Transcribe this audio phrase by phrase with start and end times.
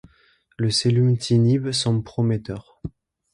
[0.57, 2.81] Le selumetinib semble prometteur.